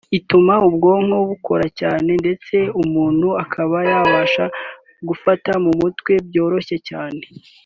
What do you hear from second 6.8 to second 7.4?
cyane